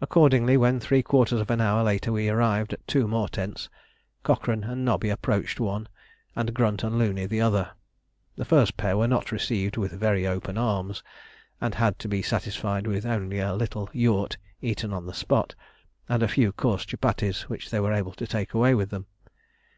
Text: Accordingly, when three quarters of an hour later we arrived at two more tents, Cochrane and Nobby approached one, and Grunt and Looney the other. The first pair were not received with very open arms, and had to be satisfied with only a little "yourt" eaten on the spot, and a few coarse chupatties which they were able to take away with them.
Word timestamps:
Accordingly, 0.00 0.56
when 0.56 0.80
three 0.80 1.02
quarters 1.02 1.38
of 1.38 1.50
an 1.50 1.60
hour 1.60 1.82
later 1.82 2.10
we 2.10 2.30
arrived 2.30 2.72
at 2.72 2.88
two 2.88 3.06
more 3.06 3.28
tents, 3.28 3.68
Cochrane 4.22 4.64
and 4.64 4.86
Nobby 4.86 5.10
approached 5.10 5.60
one, 5.60 5.86
and 6.34 6.54
Grunt 6.54 6.82
and 6.82 6.98
Looney 6.98 7.26
the 7.26 7.42
other. 7.42 7.72
The 8.36 8.46
first 8.46 8.78
pair 8.78 8.96
were 8.96 9.06
not 9.06 9.30
received 9.30 9.76
with 9.76 9.92
very 9.92 10.26
open 10.26 10.56
arms, 10.56 11.02
and 11.60 11.74
had 11.74 11.98
to 11.98 12.08
be 12.08 12.22
satisfied 12.22 12.86
with 12.86 13.04
only 13.04 13.38
a 13.38 13.52
little 13.54 13.90
"yourt" 13.92 14.38
eaten 14.62 14.94
on 14.94 15.04
the 15.04 15.12
spot, 15.12 15.54
and 16.08 16.22
a 16.22 16.28
few 16.28 16.50
coarse 16.50 16.86
chupatties 16.86 17.42
which 17.42 17.68
they 17.68 17.80
were 17.80 17.92
able 17.92 18.12
to 18.12 18.26
take 18.26 18.54
away 18.54 18.74
with 18.74 18.88
them. 18.88 19.04